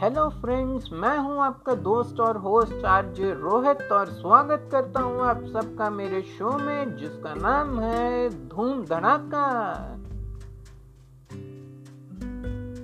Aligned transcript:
Hello 0.00 0.28
friends 0.28 0.88
मैं 0.92 1.18
हूँ 1.18 1.42
आपका 1.42 1.74
दोस्त 1.74 2.20
और 2.20 2.36
होस्ट 2.36 2.84
आरजे 2.84 3.32
रोहित 3.32 3.92
और 3.92 4.06
स्वागत 4.06 4.68
करता 4.72 5.00
हूँ 5.00 5.20
आप 5.20 5.44
सबका 5.44 5.90
मेरे 5.90 6.22
शो 6.22 6.58
में, 6.58 6.96
जिसका 6.96 7.34
नाम 7.34 7.80
है 7.80 8.28
धूम 8.48 8.84
धड़ाका। 8.84 9.78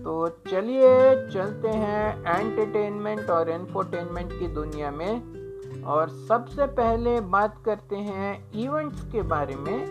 तो 0.05 0.29
चलिए, 0.51 1.14
चलते 1.30 1.69
हैं 1.69 2.25
एंटरटेनमेंट 2.41 3.30
और 3.30 3.51
इंफोटेनमेंट 3.51 4.33
की 4.33 4.47
दुनिया 4.47 4.91
में। 4.91 5.83
और 5.83 6.09
सबसे 6.09 6.66
पहले 6.66 7.20
बात 7.20 7.62
करते 7.65 7.97
हैं 7.97 8.52
इवेंट्स 8.52 9.02
के 9.02 9.23
बारे 9.23 9.56
में। 9.56 9.87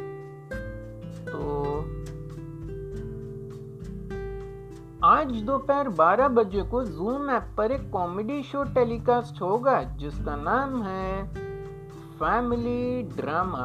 तो 1.26 1.82
आज 5.04 5.32
दोपहर 5.32 5.90
12 5.90 6.28
बजे 6.28 6.62
को 6.64 6.84
जूम 6.84 7.30
ऐप 7.30 7.46
पर 7.58 7.72
एक 7.72 7.92
कॉमेडी 7.92 8.44
शो 8.44 8.64
टेलीकास्ट 8.64 9.42
होगा, 9.42 9.84
जिसका 9.84 10.36
नाम 10.36 10.84
है 10.84 11.28
फैमिली 12.20 13.04
ड्रामा 13.04 13.64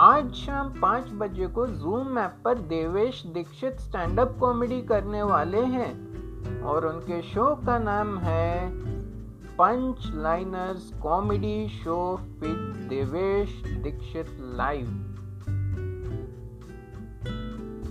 आज 0.00 0.32
शाम 0.32 0.80
पाँच 0.80 1.04
बजे 1.12 1.46
को 1.46 1.66
जूम 1.66 2.18
ऐप 2.18 2.36
पर 2.44 2.58
Devesh 2.58 3.26
Dixit 3.26 3.80
stand 3.80 4.20
up 4.20 4.36
comedy 4.40 4.82
करने 4.82 5.22
वाले 5.22 5.60
हैं, 5.60 6.62
और 6.62 6.86
उनके 6.86 7.22
शो 7.22 7.54
का 7.66 7.78
नाम 7.78 8.18
है 8.18 8.70
punch 9.54 10.12
liners 10.14 10.92
comedy 11.02 11.68
show 11.68 12.20
with 12.40 12.86
Devesh 12.88 13.62
Dixit 13.66 14.26
live 14.30 15.11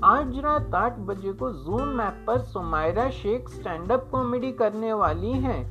आज 0.03 0.39
रात 0.39 0.75
आठ 0.75 0.97
बजे 0.99 1.33
को 1.33 1.51
जूम 1.51 2.01
ऐप 2.01 2.23
पर 2.27 2.39
Sumaira 2.39 3.09
Sheikh 3.09 3.49
stand 3.49 3.91
up 3.91 4.07
comedy 4.11 4.51
करने 4.51 4.93
वाली 4.93 5.31
हैं 5.31 5.61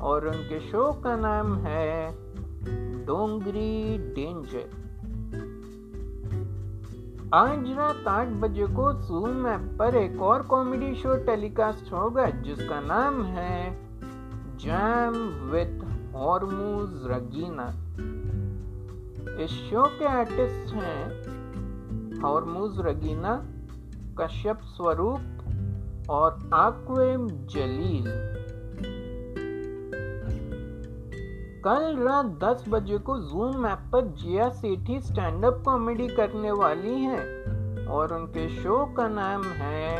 और 0.00 0.26
उनके 0.26 0.60
शो 0.60 0.92
का 0.92 1.16
नाम 1.16 1.56
है 1.58 2.10
डोंगरी 3.04 3.98
डेंजर। 3.98 4.70
आज 7.34 7.72
रात 7.78 8.08
आठ 8.08 8.28
बजे 8.28 8.66
को 8.66 8.92
जूम 8.92 9.46
ऐप 9.46 9.76
पर 9.78 9.96
एक 9.96 10.22
और 10.22 10.42
कॉमेडी 10.42 10.94
शो 10.94 11.14
टेलीकास्ट 11.14 11.92
होगा, 11.92 12.26
जिसका 12.26 12.80
नाम 12.80 13.22
है 13.22 13.78
जैम 14.56 15.16
विथ 15.50 15.82
हॉर्मूज 16.14 17.10
रगीना 17.10 17.66
इस 19.44 19.50
शो 19.50 19.84
के 19.98 20.04
आर्टिस्ट 20.04 20.74
हैं 20.74 21.34
हॉर्मूज 22.20 22.80
रगीना 22.80 23.50
कश्यप 24.20 24.60
स्वरूप 24.62 26.06
और 26.10 26.50
आक्वेम 26.54 27.28
जलील। 27.28 28.04
कल 31.66 31.96
रात 31.98 32.26
10 32.44 32.64
बजे 32.68 32.98
को 32.98 33.18
जूम 33.18 33.66
ऐप 33.66 33.88
पर 33.92 34.06
Jiya 34.06 34.48
Sethi 34.48 35.00
stand 35.00 35.44
up 35.44 35.62
comedy 35.64 36.08
करने 36.08 36.50
वाली 36.52 37.00
हैं 37.00 37.86
और 37.86 38.14
उनके 38.14 38.48
शो 38.48 38.84
का 38.86 39.08
नाम 39.08 39.42
है 39.42 39.98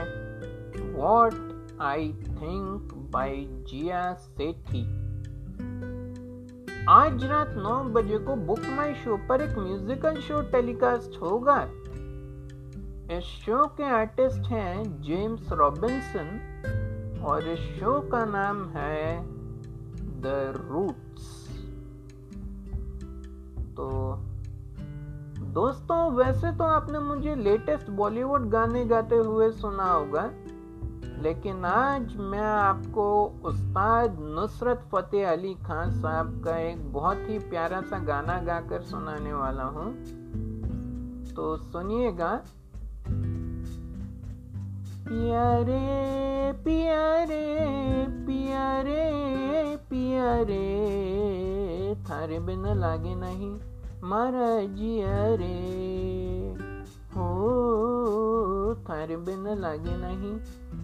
what 0.93 1.35
I 1.81 2.13
think 2.13 2.93
by 3.13 3.37
Jiya 3.37 4.13
Sethi. 4.13 4.85
आज 6.89 7.25
रात 7.25 7.55
9 7.59 7.83
बजे 7.93 8.19
को 8.19 8.37
बुक 8.37 8.61
माई 8.77 8.95
शो 8.95 9.17
पर 9.29 9.41
एक 9.41 9.59
म्यूजिकल 9.59 10.15
शो 10.15 10.41
टेलीकास्ट 10.43 11.21
होगा। 11.23 11.57
इस 13.11 13.25
शो 13.25 13.67
के 13.67 13.85
आर्टिस्ट 13.85 14.47
हैं 14.49 15.03
जेम्स 15.03 15.53
रॉबिन्सन 15.53 17.23
और 17.27 17.49
इस 17.49 17.59
शो 17.81 18.01
का 18.01 18.25
नाम 18.25 18.65
है 18.69 19.25
द 20.21 20.33
रूट्स। 20.57 21.27
तो 23.77 23.89
दोस्तों, 25.53 25.99
वैसे 26.13 26.53
तो 26.53 26.65
आपने 26.65 26.99
मुझे 26.99 27.35
लेटेस्ट 27.35 27.91
बॉलीवुड 27.91 28.49
गाने 28.49 28.85
गाते 28.85 29.17
हुए 29.17 29.51
सुना 29.51 29.91
होगा, 29.93 30.25
लेकिन 31.23 31.65
आज 31.65 32.17
मैं 32.17 32.41
आपको 32.41 33.25
उस्ताद 33.45 34.17
नुसरत 34.21 34.89
फतेह 34.93 35.31
अली 35.31 35.55
खान 35.55 35.91
साहब 35.91 36.43
का 36.45 36.57
एक 36.59 36.93
बहुत 36.93 37.29
ही 37.29 37.39
प्यारा 37.39 37.81
सा 37.81 37.99
गाना 37.99 38.41
गाकर 38.41 38.83
सुनाने 38.83 39.33
वाला 39.33 39.65
हूँ। 39.65 39.93
तो 41.35 41.57
सुनिएगा। 41.57 42.43
प्यारे 45.05 46.53
प्यारे 46.53 47.57
प्यारे 48.09 49.11
प्यारे। 49.77 50.65
थारे 51.95 52.41
बिन 52.41 52.67
लागे 52.67 53.15
नहीं 53.15 53.55
मारा 54.05 54.75
जिया 54.75 55.35
रे। 55.35 55.59
हो, 57.17 57.29
थारे 58.75 59.17
बिन 59.17 59.49
लागे 59.61 59.97
नहीं 59.97 60.35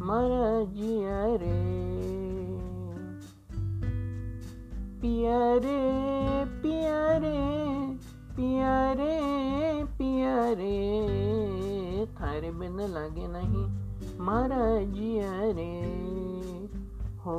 मारा 0.00 0.64
जिया 0.64 1.24
रे। 1.26 1.90
प्यारे 5.00 5.80
प्यारे 6.44 7.38
प्यारे 8.36 9.20
प्यारे। 9.84 11.06
थारे 12.06 12.50
बिन 12.50 12.80
लागे 12.80 13.28
नहीं 13.28 13.89
मारा 14.20 14.66
जिया 14.92 15.32
रे 15.56 15.72
हो, 17.24 17.38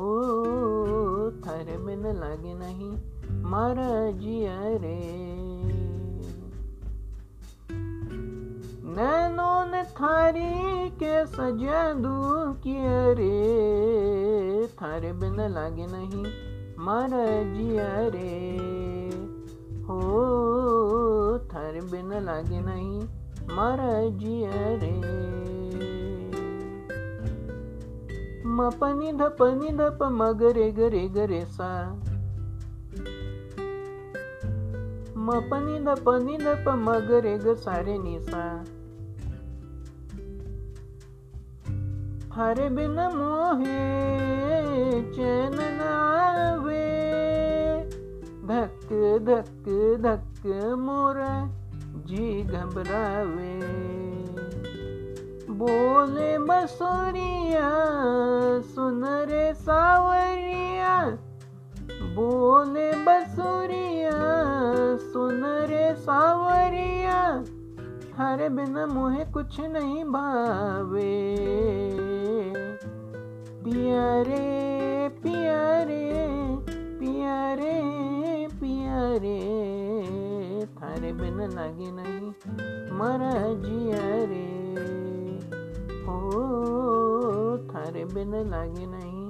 थर 1.46 1.78
बिन 1.86 2.04
लागे 2.20 2.54
नहीं 2.54 2.92
मारा 3.44 3.90
जिया 4.12 4.58
रे 4.84 5.00
नैनों 8.96 9.66
ने 9.66 9.84
थारी 9.84 10.90
के 10.90 11.26
सजा 11.26 11.94
दू 11.94 12.16
किया 12.64 13.02
रे। 13.12 14.68
थारे 14.82 15.14
बिन 15.14 15.42
लागे 15.50 15.86
नहीं 15.86 16.26
मारा 16.80 17.26
जिया 17.54 17.90
रे 18.16 18.34
हो, 19.84 20.02
थारे 21.54 21.82
बिन 21.82 22.14
लागे 22.26 22.62
नहीं 22.62 23.02
मारा 23.56 23.94
जिया 24.20 24.62
रे 24.84 24.96
मपनी 28.52 29.12
धपनी 29.12 29.70
धप 29.70 30.00
मगरे 30.12 30.72
गरे 30.72 31.08
गरे 31.08 31.40
सा। 31.46 31.70
मपनी 35.18 35.80
धपनी 35.80 36.38
धप 36.38 36.66
मगरे 36.80 37.38
ग 37.38 37.56
सारे 37.58 37.98
निसा 37.98 38.46
हरे 42.34 42.68
बिन 42.70 43.00
मोहे 43.16 43.80
चैन 45.14 45.58
नावे, 45.78 46.86
धक 48.46 48.88
धक 49.26 49.66
धक 50.02 50.46
मोरा 50.80 51.34
जी 52.08 52.44
घबरावे। 52.44 53.91
बोले 55.62 56.38
बसुरिया 56.38 57.70
सुन 58.62 59.06
रे 59.06 59.54
सावरिया। 59.54 61.06
बोले 62.16 62.92
बसुरिया 62.92 64.12
सुन 64.98 65.44
रे 65.46 65.96
सावरिया। 65.96 67.44
हरे 68.18 68.50
बिना 68.50 68.86
मुहे 68.86 69.26
कुछ 69.26 69.60
नहीं 69.60 70.04
भावे। 70.04 71.38
प्यारे 73.64 74.50
प्यारे 75.10 76.26
प्यारे 77.00 77.78
प्यारे। 78.54 79.40
थारे 80.66 81.14
बिना 81.14 81.46
लगे 81.46 81.92
नहीं 81.92 82.32
मरा 82.98 83.38
जिया 83.54 84.26
रे। 84.26 84.61
हो, 86.12 87.58
थारे 87.58 88.06
बिन 88.06 88.50
लागे 88.50 88.86
नहीं 88.86 89.22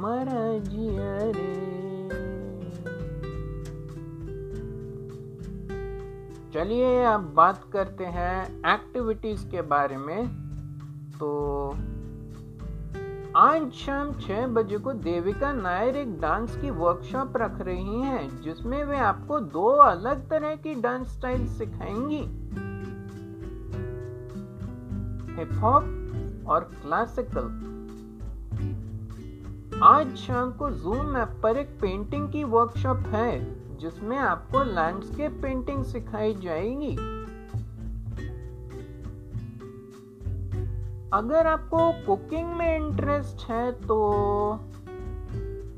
मरा 0.00 0.58
जिया 0.58 1.16
रे। 1.20 1.80
चलिए 6.54 7.04
अब 7.04 7.32
बात 7.34 7.64
करते 7.72 8.04
हैं 8.04 8.58
एक्टिविटीज़ 8.74 9.48
के 9.48 9.62
बारे 9.62 9.96
में। 9.96 10.28
तो 11.18 11.76
आज 13.36 13.72
शाम 13.72 14.12
छह 14.12 14.46
बजे 14.46 14.78
को 14.78 14.92
देविका 14.92 15.52
नायर 15.52 15.96
एक 15.96 16.20
डांस 16.20 16.56
की 16.56 16.70
वर्कशॉप 16.70 17.32
रख 17.36 17.60
रही 17.60 18.00
हैं, 18.00 18.42
जिसमें 18.42 18.84
वे 18.84 18.98
आपको 18.98 19.40
दो 19.40 19.66
अलग 19.66 20.30
तरह 20.30 20.54
की 20.54 20.74
डांस 20.74 21.08
स्टाइल 21.08 21.46
सिखाएँगी। 21.48 22.22
हिप 25.34 25.52
हॉप 25.52 25.84
और 26.50 26.60
क्लासिकल 26.60 27.48
आज 29.82 30.14
शाम 30.16 30.50
को 30.52 30.70
जूम 30.70 31.16
ऐप 31.16 31.38
पर 31.42 31.56
एक 31.56 31.68
पेंटिंग 31.80 32.28
की 32.28 32.44
वर्कशॉप 32.44 32.96
है, 32.96 33.30
जिसमें 33.78 34.16
आपको 34.18 34.62
लैंडस्केप 34.64 35.38
पेंटिंग 35.42 35.84
सिखाई 35.84 36.34
जाएगी। 36.34 36.96
अगर 41.12 41.46
आपको 41.46 41.92
कुकिंग 42.06 42.52
में 42.52 42.76
इंटरेस्ट 42.76 43.48
है 43.50 43.70
तो 43.72 43.96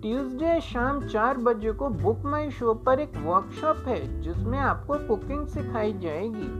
ट्यूसडे 0.02 0.60
शाम 0.60 1.00
चार 1.08 1.38
बजे 1.38 1.72
को 1.72 1.88
बुक 1.88 2.24
माई 2.24 2.50
शो 2.50 2.74
पर 2.74 3.00
एक 3.00 3.16
वर्कशॉप 3.16 3.76
है, 3.76 4.22
जिसमें 4.22 4.58
आपको 4.58 4.94
कुकिंग 5.08 5.46
सिखाई 5.46 5.92
जाएगी। 5.92 6.50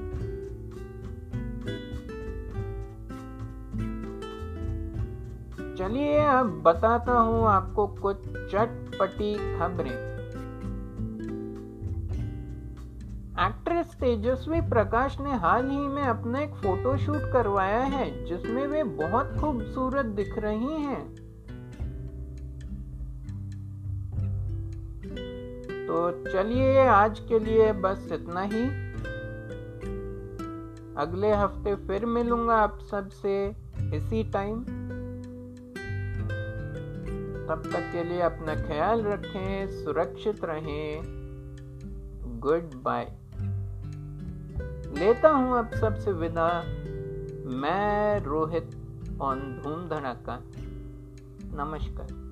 चलिए 5.83 6.19
अब 6.19 6.63
बताता 6.63 7.13
हूँ 7.13 7.47
आपको 7.47 7.87
कुछ 7.87 8.17
चटपटी 8.25 9.59
खबरें। 9.59 10.13
एक्ट्रेस 13.47 13.87
तेजस्वी 13.87 14.61
प्रकाश 14.61 15.21
ने 15.21 15.33
हाल 15.37 15.71
ही 15.71 15.77
में 15.77 16.03
अपना 16.03 16.41
एक 16.41 16.55
फ़ोटो 16.55 16.97
शूट 16.97 17.33
करवाया 17.33 17.81
है, 17.81 18.25
जिसमें 18.25 18.67
वे 18.67 18.83
बहुत 18.83 19.37
खूबसूरत 19.41 20.05
दिख 20.05 20.39
रही 20.39 20.73
हैं। 20.73 21.15
तो 25.87 26.25
चलिए 26.33 26.87
आज 26.87 27.21
के 27.21 27.39
लिए 27.39 27.73
बस 27.73 28.09
इतना 28.13 28.43
ही। 28.43 28.65
अगले 30.97 31.33
हफ़्ते 31.33 31.75
फिर 31.75 32.07
मिलूँगा 32.07 32.55
आप 32.55 32.79
सबसे। 32.91 33.63
इसी 33.95 34.25
टाइम 34.25 34.65
तब 37.49 37.63
तक 37.73 37.93
के 37.93 38.05
लिए 38.05 38.21
अपना 38.21 38.55
ख्याल 38.55 39.03
रखें, 39.03 39.85
सुरक्षित 39.85 40.45
रहें। 40.45 41.03
गुड 42.41 42.71
बाय 42.75 43.13
लेता 44.99 45.29
हूँ 45.29 45.59
अब 45.59 45.75
सबसे 45.75 46.13
विदा। 46.13 46.63
मैं 47.57 48.21
रोहित 48.21 48.71
ऑन 49.21 49.61
धूम 49.65 49.89
धड़ाका। 49.89 50.43
नमस्कार। 51.55 52.32